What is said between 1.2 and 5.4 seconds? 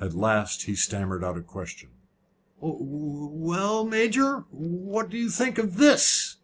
out a question. "Well, Major, what do you